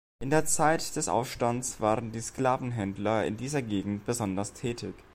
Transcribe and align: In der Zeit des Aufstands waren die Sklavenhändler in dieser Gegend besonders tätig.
In 0.19 0.31
der 0.31 0.45
Zeit 0.45 0.95
des 0.95 1.07
Aufstands 1.07 1.79
waren 1.79 2.11
die 2.11 2.21
Sklavenhändler 2.21 3.23
in 3.27 3.37
dieser 3.37 3.61
Gegend 3.61 4.03
besonders 4.07 4.53
tätig. 4.53 4.95